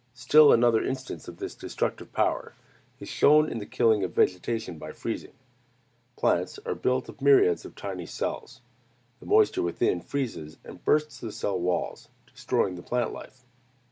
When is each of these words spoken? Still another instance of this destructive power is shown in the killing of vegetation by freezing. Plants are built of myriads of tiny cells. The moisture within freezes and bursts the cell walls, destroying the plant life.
Still 0.15 0.51
another 0.51 0.83
instance 0.83 1.27
of 1.27 1.37
this 1.37 1.53
destructive 1.53 2.11
power 2.11 2.55
is 2.99 3.07
shown 3.07 3.47
in 3.47 3.59
the 3.59 3.67
killing 3.67 4.03
of 4.03 4.15
vegetation 4.15 4.79
by 4.79 4.93
freezing. 4.93 5.33
Plants 6.17 6.57
are 6.65 6.73
built 6.73 7.07
of 7.07 7.21
myriads 7.21 7.65
of 7.65 7.75
tiny 7.75 8.07
cells. 8.07 8.61
The 9.19 9.27
moisture 9.27 9.61
within 9.61 10.01
freezes 10.01 10.57
and 10.63 10.83
bursts 10.83 11.19
the 11.19 11.31
cell 11.31 11.59
walls, 11.59 12.09
destroying 12.25 12.77
the 12.77 12.81
plant 12.81 13.13
life. 13.13 13.45